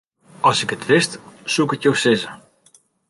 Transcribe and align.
As 0.49 0.57
ik 0.63 0.71
it 0.75 0.87
wist, 0.91 1.11
soe 1.53 1.65
ik 1.67 1.73
it 1.75 1.83
jo 1.85 1.93
sizze. 2.01 2.29